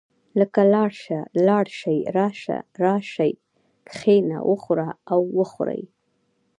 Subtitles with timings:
[0.39, 3.33] لکه لاړ شه، لاړ شئ، راشه، راشئ،
[3.89, 5.81] کښېنه، وخوره او وخورئ.